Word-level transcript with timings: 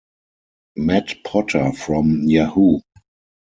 Matt 0.77 1.13
Potter 1.23 1.73
from 1.73 2.23
Yahoo! 2.23 2.79